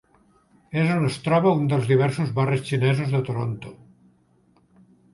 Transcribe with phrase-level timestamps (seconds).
[0.83, 3.79] És on es troba un dels diversos barris xinesos de Toronto.